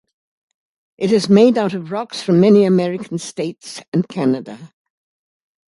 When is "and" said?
3.93-4.07